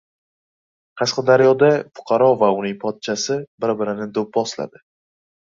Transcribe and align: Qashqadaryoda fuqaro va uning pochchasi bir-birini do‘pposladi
Qashqadaryoda 1.01 1.69
fuqaro 1.99 2.31
va 2.45 2.49
uning 2.63 2.79
pochchasi 2.85 3.39
bir-birini 3.67 4.09
do‘pposladi 4.17 4.87